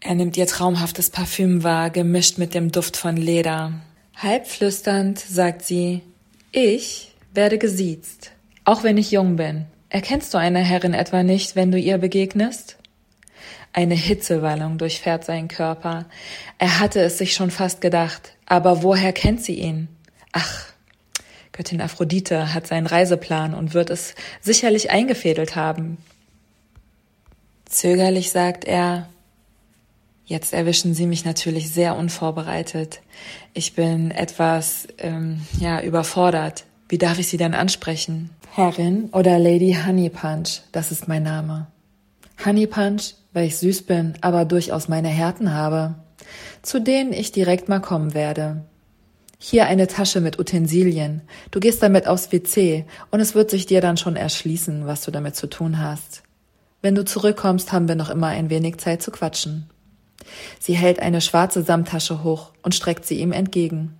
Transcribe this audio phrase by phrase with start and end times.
[0.00, 3.74] Er nimmt ihr traumhaftes Parfüm wahr, gemischt mit dem Duft von Leder.
[4.16, 6.00] Halb flüsternd sagt sie,
[6.52, 8.32] ich werde gesiezt,
[8.64, 9.66] auch wenn ich jung bin.
[9.90, 12.78] Erkennst du eine Herrin etwa nicht, wenn du ihr begegnest?
[13.72, 16.06] Eine Hitzewallung durchfährt seinen Körper.
[16.58, 19.88] Er hatte es sich schon fast gedacht, aber woher kennt sie ihn?
[20.32, 20.64] Ach,
[21.52, 25.98] Göttin Aphrodite hat seinen Reiseplan und wird es sicherlich eingefädelt haben.
[27.66, 29.08] Zögerlich sagt er,
[30.30, 33.00] Jetzt erwischen Sie mich natürlich sehr unvorbereitet.
[33.52, 36.66] Ich bin etwas, ähm, ja, überfordert.
[36.88, 38.30] Wie darf ich Sie denn ansprechen?
[38.54, 41.66] Herrin oder Lady Honey Punch, das ist mein Name.
[42.44, 45.96] Honey Punch, weil ich süß bin, aber durchaus meine Härten habe,
[46.62, 48.62] zu denen ich direkt mal kommen werde.
[49.36, 51.22] Hier eine Tasche mit Utensilien.
[51.50, 55.10] Du gehst damit aufs WC und es wird sich dir dann schon erschließen, was du
[55.10, 56.22] damit zu tun hast.
[56.82, 59.68] Wenn du zurückkommst, haben wir noch immer ein wenig Zeit zu quatschen.
[60.58, 63.96] Sie hält eine schwarze Samttasche hoch und streckt sie ihm entgegen.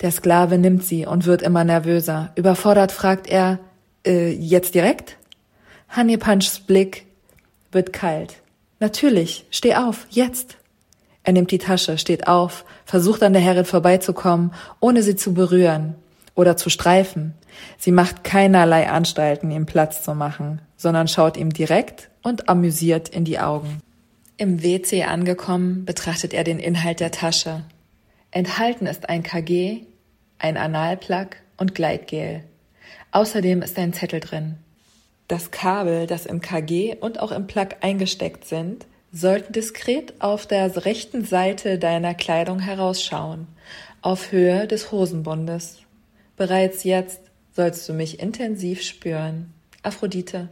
[0.00, 2.32] Der Sklave nimmt sie und wird immer nervöser.
[2.34, 3.58] Überfordert fragt er,
[4.04, 5.16] äh, jetzt direkt?
[5.96, 7.06] Honey Punchs Blick
[7.70, 8.34] wird kalt.
[8.80, 10.56] Natürlich, steh auf, jetzt.
[11.22, 15.94] Er nimmt die Tasche, steht auf, versucht an der Herrin vorbeizukommen, ohne sie zu berühren
[16.34, 17.34] oder zu streifen.
[17.78, 23.24] Sie macht keinerlei Anstalten, ihm Platz zu machen, sondern schaut ihm direkt und amüsiert in
[23.24, 23.80] die Augen.
[24.36, 27.64] Im WC angekommen, betrachtet er den Inhalt der Tasche.
[28.30, 29.82] Enthalten ist ein KG,
[30.38, 32.42] ein Analplug und Gleitgel.
[33.12, 34.56] Außerdem ist ein Zettel drin.
[35.28, 40.84] Das Kabel, das im KG und auch im Plug eingesteckt sind, sollten diskret auf der
[40.84, 43.46] rechten Seite deiner Kleidung herausschauen,
[44.00, 45.82] auf Höhe des Hosenbundes.
[46.36, 47.20] Bereits jetzt
[47.54, 49.52] sollst du mich intensiv spüren.
[49.82, 50.48] Aphrodite.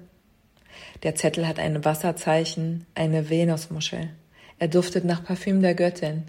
[1.03, 4.11] Der Zettel hat ein Wasserzeichen, eine Venusmuschel.
[4.59, 6.25] Er duftet nach Parfüm der Göttin.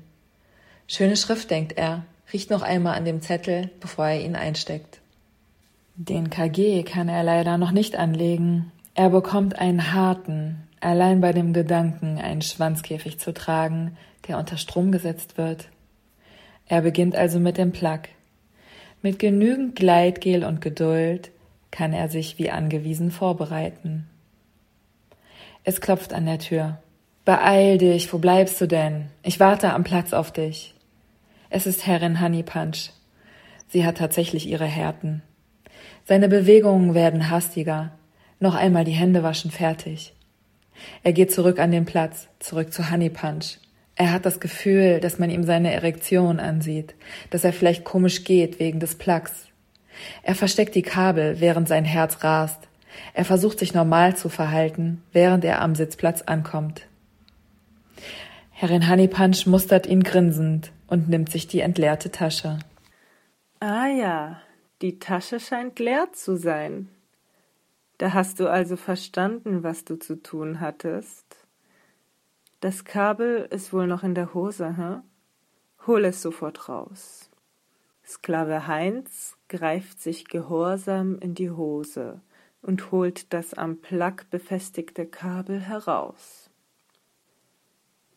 [0.87, 5.01] Schöne Schrift, denkt er, riecht noch einmal an dem Zettel, bevor er ihn einsteckt.
[5.95, 8.71] Den KG kann er leider noch nicht anlegen.
[8.95, 14.91] Er bekommt einen harten, allein bei dem Gedanken, einen Schwanzkäfig zu tragen, der unter Strom
[14.91, 15.67] gesetzt wird.
[16.67, 18.03] Er beginnt also mit dem Plug.
[19.01, 21.31] Mit genügend Gleitgel und Geduld
[21.71, 24.07] kann er sich wie angewiesen vorbereiten.
[25.63, 26.79] Es klopft an der Tür.
[27.23, 29.09] Beeil dich, wo bleibst du denn?
[29.21, 30.73] Ich warte am Platz auf dich.
[31.51, 32.89] Es ist Herrin Honey Punch.
[33.67, 35.21] Sie hat tatsächlich ihre Härten.
[36.05, 37.91] Seine Bewegungen werden hastiger.
[38.39, 40.15] Noch einmal die Hände waschen fertig.
[41.03, 43.59] Er geht zurück an den Platz, zurück zu Honey Punch.
[43.95, 46.95] Er hat das Gefühl, dass man ihm seine Erektion ansieht,
[47.29, 49.47] dass er vielleicht komisch geht wegen des Plugs.
[50.23, 52.67] Er versteckt die Kabel, während sein Herz rast.
[53.13, 56.87] Er versucht sich normal zu verhalten, während er am Sitzplatz ankommt.
[58.51, 62.59] Herrin Honeypunch mustert ihn grinsend und nimmt sich die entleerte Tasche.
[63.59, 64.41] Ah ja,
[64.81, 66.89] die Tasche scheint leer zu sein.
[67.97, 71.25] Da hast du also verstanden, was du zu tun hattest.
[72.59, 75.01] Das Kabel ist wohl noch in der Hose, hä?
[75.87, 77.29] Hol es sofort raus.
[78.05, 82.21] Sklave Heinz greift sich gehorsam in die Hose
[82.61, 86.49] und holt das am Plug befestigte Kabel heraus.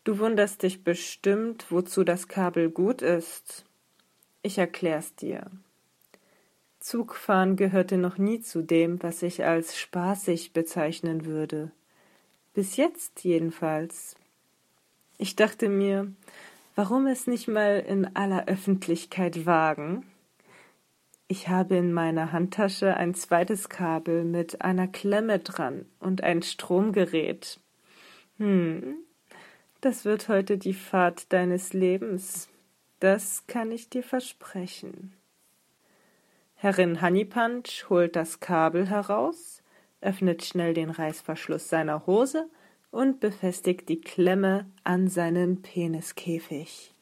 [0.03, 3.65] Du wunderst dich bestimmt, wozu das Kabel gut ist.
[4.43, 5.49] Ich erklär's dir.
[6.79, 11.71] Zugfahren gehörte noch nie zu dem, was ich als spaßig bezeichnen würde.
[12.53, 14.15] Bis jetzt jedenfalls.
[15.17, 16.13] Ich dachte mir,
[16.75, 20.05] warum es nicht mal in aller Öffentlichkeit wagen?
[21.27, 27.59] Ich habe in meiner Handtasche ein zweites Kabel mit einer Klemme dran und ein Stromgerät.
[28.37, 28.97] Hm,
[29.81, 32.47] das wird heute die Fahrt deines Lebens.
[32.99, 35.13] Das kann ich dir versprechen.
[36.55, 39.63] Herrin Honeypunch holt das Kabel heraus,
[40.01, 42.49] öffnet schnell den Reißverschluss seiner Hose
[42.91, 46.94] und befestigt die Klemme an seinem Peniskäfig.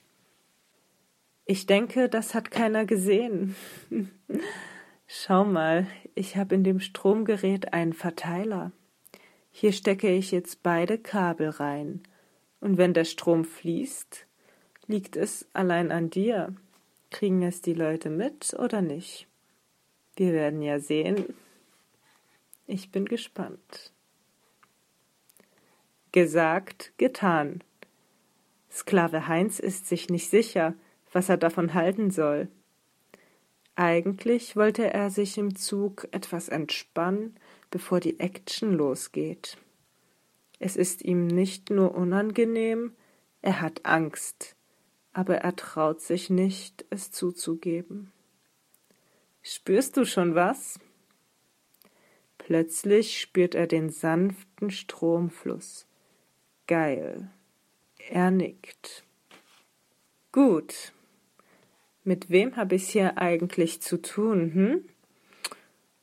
[1.46, 3.56] Ich denke, das hat keiner gesehen.
[5.08, 8.72] Schau mal, ich habe in dem Stromgerät einen Verteiler.
[9.52, 12.02] Hier stecke ich jetzt beide Kabel rein
[12.60, 14.26] Und wenn der Strom fließt,
[14.88, 16.56] liegt es allein an dir.
[17.10, 19.28] Kriegen es die Leute mit oder nicht?
[20.16, 21.36] Wir werden ja sehen.
[22.66, 23.92] Ich bin gespannt.
[26.14, 27.64] Gesagt, getan.
[28.72, 30.74] Sklave Heinz ist sich nicht sicher,
[31.14, 32.50] was er davon halten soll.
[33.76, 37.36] Eigentlich wollte er sich im Zug etwas entspannen,
[37.72, 39.58] bevor die Action losgeht.
[40.60, 42.94] Es ist ihm nicht nur unangenehm,
[43.42, 44.56] er hat Angst,
[45.12, 48.12] aber er traut sich nicht, es zuzugeben.
[49.42, 50.80] Spürst du schon was?
[52.38, 55.86] Plötzlich spürt er den sanften Stromfluss.
[56.68, 57.30] Geil.
[58.10, 59.04] Er nickt.
[60.32, 60.93] Gut.
[62.04, 64.90] Mit wem habe ich's hier eigentlich zu tun, hm?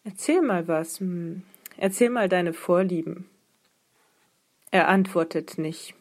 [0.05, 1.01] Erzähl mal was.
[1.01, 1.43] Hm.
[1.77, 3.29] Erzähl mal deine Vorlieben.
[4.71, 5.95] Er antwortet nicht.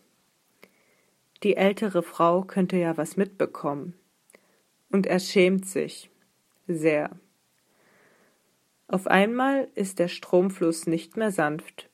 [1.43, 3.93] Die ältere Frau könnte ja was mitbekommen.
[4.89, 6.09] Und er schämt sich.
[6.67, 7.11] Sehr.
[8.87, 11.89] Auf einmal ist der Stromfluss nicht mehr sanft.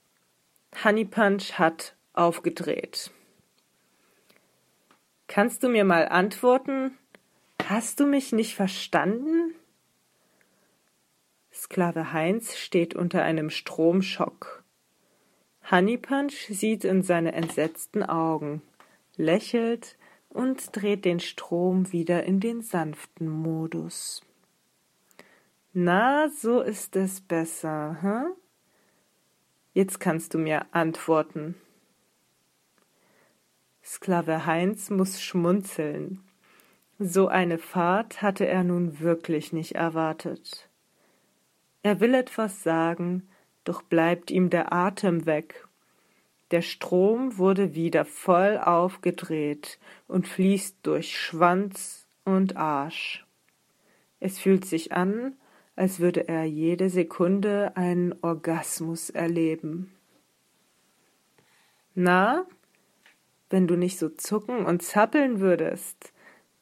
[0.84, 3.12] Honeypunch hat aufgedreht.
[5.28, 6.98] Kannst du mir mal antworten?
[7.68, 9.56] Hast du mich nicht verstanden?
[11.52, 14.64] Sklave Heinz steht unter einem Stromschock.
[15.72, 18.62] Honeypunch sieht in seine entsetzten Augen
[19.16, 19.98] lächelt
[20.30, 24.22] und dreht den Strom wieder in den sanften Modus.
[25.74, 28.34] Na, so ist es besser, hm?
[29.74, 31.56] Jetzt kannst du mir antworten.
[33.84, 36.25] Sklave Heinz muss schmunzeln.
[36.98, 40.70] So eine Fahrt hatte er nun wirklich nicht erwartet.
[41.84, 43.28] Er will etwas sagen,
[43.64, 45.66] doch bleibt ihm der Atem weg
[46.52, 53.26] der Strom wurde wieder voll aufgedreht und fließt durch Schwanz und Arsch.
[54.20, 55.36] Es fühlt sich an,
[55.76, 59.92] als würde er jede Sekunde einen Orgasmus erleben.
[61.96, 62.46] Na,
[63.50, 66.14] wenn du nicht so zucken und zappeln würdest,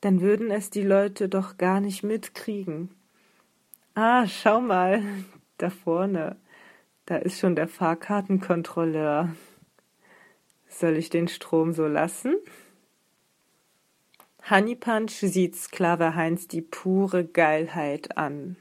[0.03, 2.89] dann würden es die Leute doch gar nicht mitkriegen.
[3.93, 5.01] Ah, schau mal,
[5.57, 6.35] da vorne,
[7.05, 9.33] da ist schon der Fahrkartenkontrolleur.
[10.67, 12.35] Soll ich den Strom so lassen?
[14.49, 18.57] Honeypunch sieht Sklave Heinz die pure Geilheit an.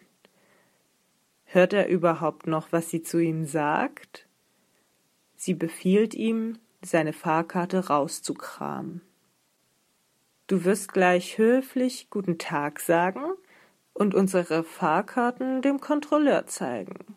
[1.45, 4.29] Hört er überhaupt noch, was sie zu ihm sagt?
[5.35, 9.01] Sie befiehlt ihm, seine Fahrkarte rauszukramen.
[10.47, 13.23] Du wirst gleich höflich Guten Tag sagen
[13.95, 17.15] und unsere Fahrkarten dem Kontrolleur zeigen.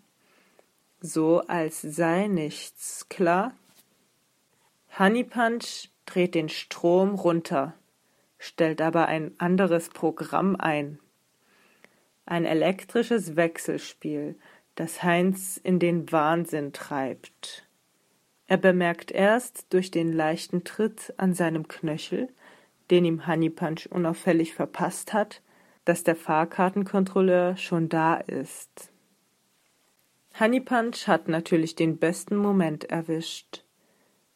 [1.01, 3.53] So als sei nichts, klar?
[4.97, 7.73] Honeypunch dreht den Strom runter,
[8.37, 10.99] stellt aber ein anderes Programm ein.
[12.25, 14.35] Ein elektrisches Wechselspiel,
[14.75, 17.67] das Heinz in den Wahnsinn treibt.
[18.47, 22.29] Er bemerkt erst durch den leichten Tritt an seinem Knöchel,
[22.91, 25.41] den ihm Honeypunch unauffällig verpasst hat,
[25.85, 28.91] dass der Fahrkartenkontrolleur schon da ist.
[30.39, 33.63] Honeypunch hat natürlich den besten Moment erwischt.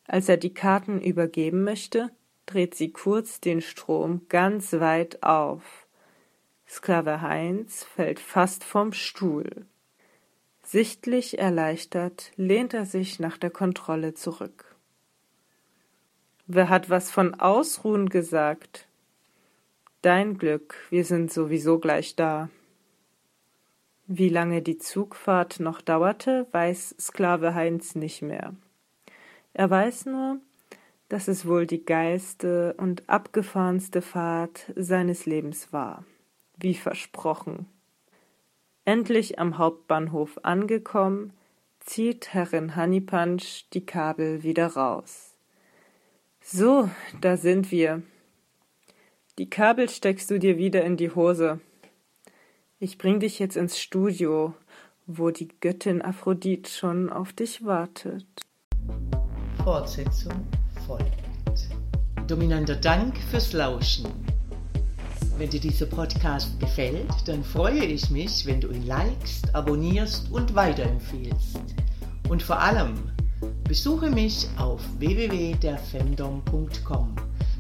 [0.08, 2.10] Als er die Karten übergeben möchte,
[2.46, 5.88] dreht sie kurz den Strom ganz weit auf.
[6.68, 9.66] Sklave Heinz fällt fast vom Stuhl.
[10.64, 14.69] Sichtlich erleichtert lehnt er sich nach der Kontrolle zurück.
[16.52, 18.88] Wer hat was von Ausruhen gesagt?
[20.02, 22.50] Dein Glück, wir sind sowieso gleich da.
[24.08, 28.56] Wie lange die Zugfahrt noch dauerte, weiß Sklave Heinz nicht mehr.
[29.54, 30.40] Er weiß nur,
[31.08, 36.04] dass es wohl die geilste und abgefahrenste Fahrt seines Lebens war,
[36.58, 37.68] wie versprochen.
[38.86, 41.32] Endlich am Hauptbahnhof angekommen,
[41.80, 45.29] zieht Herrin Honeypunch die Kabel wieder raus.
[46.52, 46.90] So,
[47.22, 48.02] da sind wir.
[49.38, 51.60] Die Kabel steckst du dir wieder in die Hose.
[52.80, 54.56] Ich bring dich jetzt ins Studio,
[55.06, 58.26] wo die Göttin Aphrodite schon auf dich wartet.
[59.64, 60.48] Fortsetzung
[60.88, 61.06] folgt.
[62.26, 64.08] Dominanter Dank fürs Lauschen.
[65.38, 70.56] Wenn dir dieser Podcast gefällt, dann freue ich mich, wenn du ihn likest, abonnierst und
[70.56, 71.60] weiterempfehlst.
[72.28, 72.96] Und vor allem,
[73.70, 77.16] besuche mich auf www.derfemdom.com,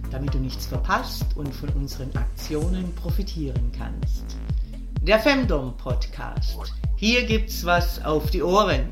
[0.09, 4.35] damit du nichts verpasst und von unseren Aktionen profitieren kannst.
[5.03, 6.73] Der Femdom Podcast.
[6.95, 8.89] Hier gibt's was auf die Ohren.